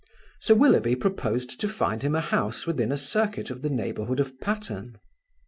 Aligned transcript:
Sir 0.39 0.55
Willoughby 0.55 0.95
proposed 0.95 1.59
to 1.59 1.69
find 1.69 2.01
him 2.01 2.15
a 2.15 2.21
house 2.21 2.65
within 2.65 2.91
a 2.91 2.97
circuit 2.97 3.51
of 3.51 3.61
the 3.61 3.69
neighbourhood 3.69 4.19
of 4.19 4.39
Patterne. 4.39 4.95